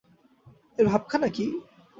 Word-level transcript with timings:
এর 0.77 0.85
ভাবখানা 0.87 1.27
কী? 1.27 1.45